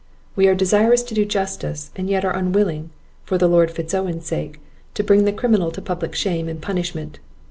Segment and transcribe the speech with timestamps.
[0.35, 2.89] We are desirous to do justice; and yet are unwilling,
[3.23, 4.59] for the Lord Fitz Owen's sake,
[4.95, 7.19] to bring the criminal to public shame and punishment.